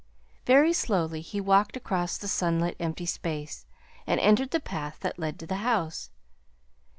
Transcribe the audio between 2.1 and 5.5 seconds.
the sunlit, empty space, and entered the path that led to